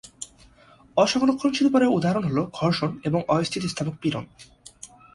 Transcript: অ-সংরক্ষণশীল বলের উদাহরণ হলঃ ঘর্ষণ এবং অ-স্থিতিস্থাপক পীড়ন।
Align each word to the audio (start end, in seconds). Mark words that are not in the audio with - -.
অ-সংরক্ষণশীল 0.97 1.67
বলের 1.69 1.93
উদাহরণ 1.97 2.23
হলঃ 2.23 2.49
ঘর্ষণ 2.53 2.91
এবং 3.05 3.19
অ-স্থিতিস্থাপক 3.27 3.95
পীড়ন। 4.01 4.25